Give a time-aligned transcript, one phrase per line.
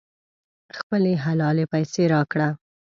[0.77, 2.47] خپلې حلالې پیسې راکړه.